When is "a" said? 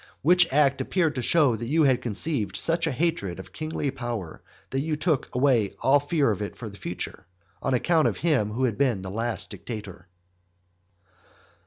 2.87-2.91